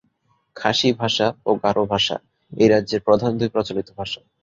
[0.55, 2.15] খাসি ভাষা ও গারো ভাষা
[2.51, 4.19] এই রাজ্যের প্রধান দুই প্রচলিত ভাষা।